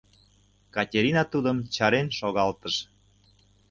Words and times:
—Катерина 0.75 1.23
тудым 1.33 1.57
чарен 1.75 2.07
шогалтыш. 2.19 2.75